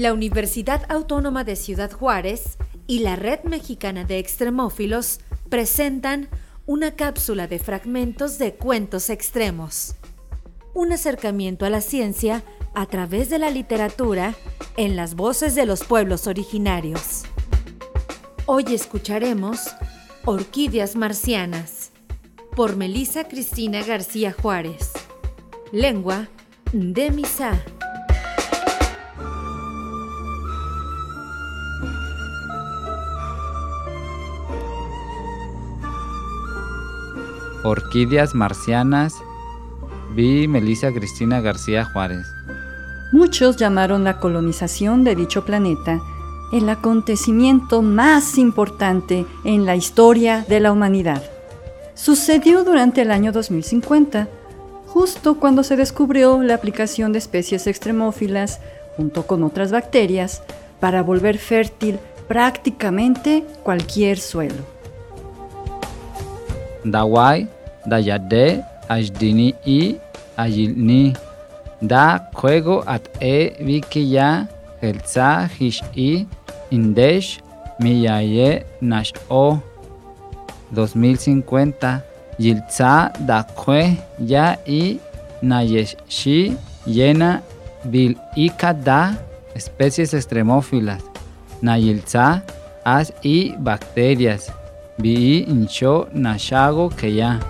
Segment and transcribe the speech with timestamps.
[0.00, 2.56] La Universidad Autónoma de Ciudad Juárez
[2.86, 6.30] y la Red Mexicana de Extremófilos presentan
[6.64, 9.96] una cápsula de fragmentos de cuentos extremos.
[10.72, 12.42] Un acercamiento a la ciencia
[12.72, 14.34] a través de la literatura
[14.78, 17.24] en las voces de los pueblos originarios.
[18.46, 19.68] Hoy escucharemos
[20.24, 21.90] Orquídeas Marcianas
[22.56, 24.92] por Melisa Cristina García Juárez.
[25.72, 26.30] Lengua
[26.72, 27.62] de Misa.
[37.62, 39.14] Orquídeas Marcianas,
[40.14, 42.26] vi Melissa Cristina García Juárez.
[43.12, 46.00] Muchos llamaron la colonización de dicho planeta
[46.52, 51.22] el acontecimiento más importante en la historia de la humanidad.
[51.94, 54.28] Sucedió durante el año 2050,
[54.86, 58.60] justo cuando se descubrió la aplicación de especies extremófilas,
[58.96, 60.42] junto con otras bacterias,
[60.80, 64.79] para volver fértil prácticamente cualquier suelo.
[66.84, 67.46] Dawai,
[67.86, 69.96] Dayade, Ajdini y
[70.36, 71.14] Ajilni.
[71.80, 74.48] Da juego at e vikiya,
[74.80, 76.26] Helsa, Hish i,
[76.70, 77.40] Indesh,
[77.78, 79.58] Miyaye, Nash o.
[80.72, 82.04] 2050.
[82.38, 84.98] Yilza, Da Kwe, Ya y
[85.42, 87.42] Nayeshi, Yena,
[87.84, 88.16] Bil
[88.84, 89.18] Da,
[89.54, 91.02] especies extremófilas.
[91.60, 92.42] Nayilza,
[92.82, 94.50] As y bacterias.
[95.00, 97.40] Vi Incho, Nashago, ya.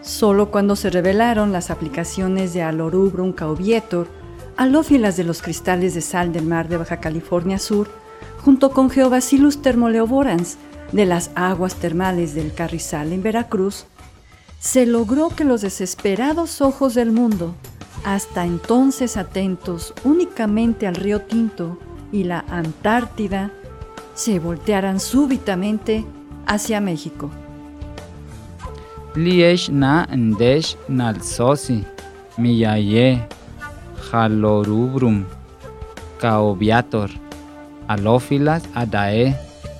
[0.00, 4.08] Solo cuando se revelaron las aplicaciones de Alorubrum cauvietor,
[4.56, 7.90] alófilas de los cristales de sal del mar de Baja California Sur,
[8.42, 10.56] junto con Geobacillus thermoleoborans
[10.92, 13.84] de las aguas termales del Carrizal en Veracruz,
[14.58, 17.54] se logró que los desesperados ojos del mundo,
[18.04, 21.78] hasta entonces atentos únicamente al río Tinto
[22.10, 23.52] y la Antártida,
[24.18, 26.04] se voltearan súbitamente
[26.44, 27.30] hacia México.
[29.14, 31.84] Liesh na ndesh nalsosi,
[32.36, 33.22] miyaye,
[34.10, 35.24] halorubrum,
[36.18, 37.10] caobiator,
[37.86, 39.36] alófilas adae,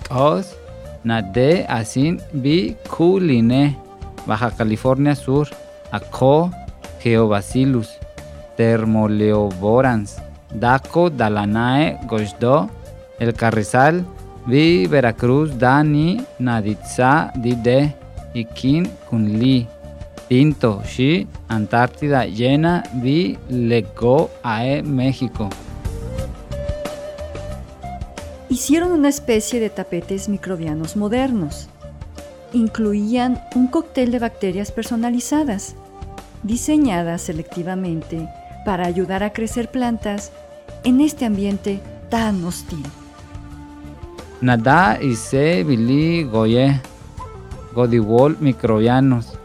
[0.09, 0.55] os,
[1.03, 3.77] nade asin bi kuline,
[4.25, 5.49] Baja California Sur,
[5.91, 6.51] aco,
[7.03, 7.91] geobacillus,
[8.57, 10.23] thermoleoborans,
[10.55, 12.71] daco dalanae gosdo,
[13.19, 14.07] el carrizal,
[14.49, 17.95] vi Veracruz dani naditza dide,
[18.35, 19.67] Ikin Kunli,
[20.29, 25.51] Pinto, Shi, Antártida llena, Vi Lego Ae, México.
[28.49, 31.69] Hicieron una especie de tapetes microbianos modernos.
[32.55, 35.75] Incluían un cóctel de bacterias personalizadas,
[36.43, 38.27] diseñadas selectivamente
[38.65, 40.33] para ayudar a crecer plantas
[40.85, 42.85] en este ambiente tan hostil.
[44.41, 46.81] Nada y se bili goye
[47.75, 49.37] Godiwol microbianos,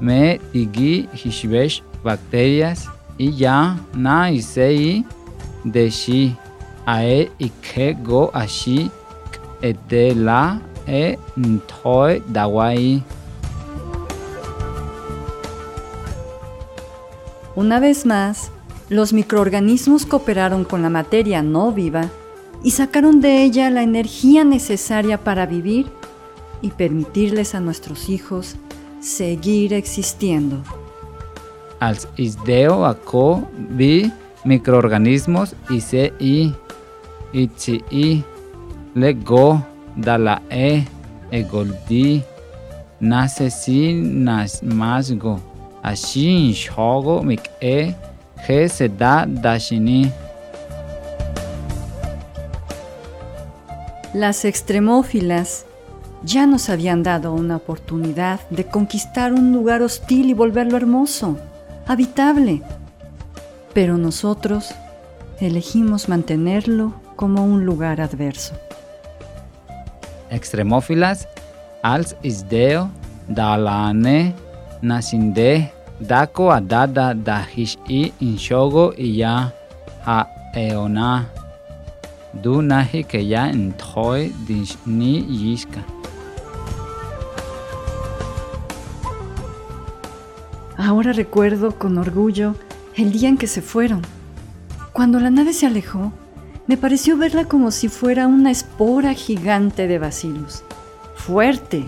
[0.00, 5.04] me igi hishbesh bacterias y ya na isei
[5.64, 6.36] de shi
[6.86, 8.90] ae ike go ashi
[9.88, 13.02] de la e ntoi dawai.
[17.56, 18.50] Una vez más,
[18.88, 22.08] los microorganismos cooperaron con la materia no viva
[22.62, 25.86] y sacaron de ella la energía necesaria para vivir
[26.62, 28.56] y permitirles a nuestros hijos
[29.00, 30.62] seguir existiendo.
[31.80, 34.12] Als isdeo ako vi
[34.44, 36.52] microorganismos ise i
[37.32, 38.22] itsi i
[38.94, 39.64] lego
[39.96, 40.84] dala e
[41.30, 42.22] egoldi
[43.00, 45.40] nase si nas masgo
[45.82, 47.94] ashin shogo mik e
[48.68, 50.12] se da dashini
[54.14, 55.66] Las extremófilas
[56.24, 61.38] ya nos habían dado una oportunidad de conquistar un lugar hostil y volverlo hermoso,
[61.86, 62.60] habitable.
[63.72, 64.74] Pero nosotros
[65.40, 68.54] elegimos mantenerlo como un lugar adverso.
[70.28, 71.28] Extremófilas,
[71.82, 72.90] als isdeo,
[73.28, 74.34] dalane,
[74.82, 79.54] nasinde, dako adada dahish i inshogo y ya
[80.54, 81.28] eona.
[82.32, 84.32] Du nahi que ya entoi
[84.86, 85.84] ni yishka.
[90.76, 92.54] Ahora recuerdo con orgullo
[92.96, 94.02] el día en que se fueron.
[94.92, 96.12] Cuando la nave se alejó,
[96.66, 100.62] me pareció verla como si fuera una espora gigante de bacillus,
[101.16, 101.84] fuerte,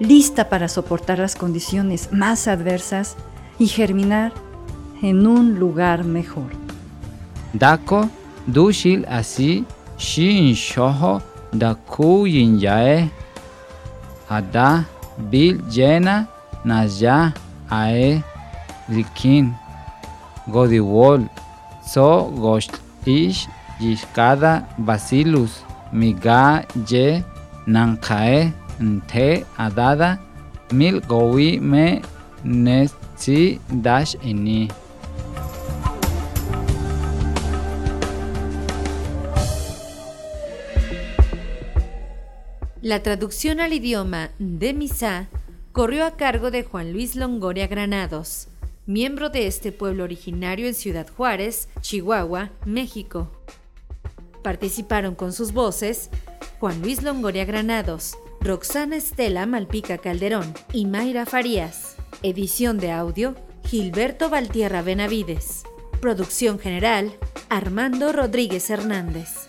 [0.00, 3.16] lista para soportar las condiciones más adversas
[3.58, 4.32] y germinar
[5.02, 6.50] en un lugar mejor.
[7.52, 8.08] Dako
[8.54, 9.64] dushil asi
[9.98, 11.20] shin shoho
[11.52, 13.08] da kuyin yae.
[14.28, 14.84] Hada
[15.30, 16.16] bil jena
[16.64, 17.32] nasya
[17.70, 18.22] ae
[18.94, 19.54] rikin.
[20.52, 21.28] Godiwol
[21.92, 22.08] so
[22.42, 23.48] goshtish
[23.80, 25.52] yishkada bacillus
[25.92, 27.06] miga ye
[27.66, 30.18] nankae nte adada
[30.72, 32.02] mil gowi me
[32.44, 34.68] netsi dash ini.
[42.88, 45.28] La traducción al idioma de Misa
[45.72, 48.48] corrió a cargo de Juan Luis Longoria Granados,
[48.86, 53.30] miembro de este pueblo originario en Ciudad Juárez, Chihuahua, México.
[54.42, 56.08] Participaron con sus voces
[56.60, 61.94] Juan Luis Longoria Granados, Roxana Estela Malpica Calderón y Mayra Farías.
[62.22, 63.34] Edición de audio,
[63.66, 65.64] Gilberto Valtierra Benavides.
[66.00, 67.12] Producción general,
[67.50, 69.48] Armando Rodríguez Hernández.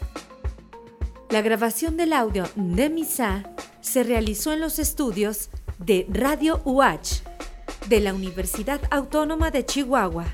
[1.30, 3.44] La grabación del audio de Misa
[3.82, 7.22] se realizó en los estudios de Radio UH
[7.88, 10.26] de la Universidad Autónoma de Chihuahua.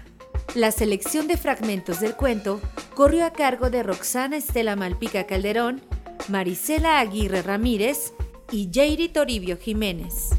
[0.53, 2.61] La selección de fragmentos del cuento
[2.93, 5.81] corrió a cargo de Roxana Estela Malpica Calderón,
[6.29, 8.13] Marisela Aguirre Ramírez
[8.49, 10.29] y Jairi Toribio Jiménez.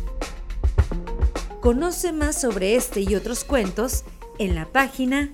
[1.61, 4.05] Conoce más sobre este y otros cuentos
[4.39, 5.31] en la página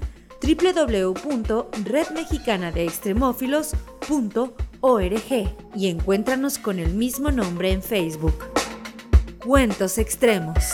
[5.76, 8.34] y encuéntranos con el mismo nombre en Facebook.
[9.38, 10.64] Cuentos Extremos.